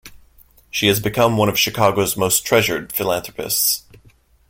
She 0.71 0.87
has 0.87 0.99
become 0.99 1.37
one 1.37 1.47
of 1.47 1.59
Chicago's 1.59 2.17
most 2.17 2.43
treasured 2.43 2.91
philanthropists. 2.91 3.83